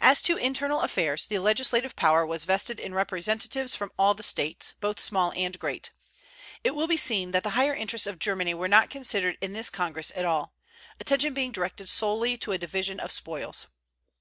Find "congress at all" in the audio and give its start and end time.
9.68-10.54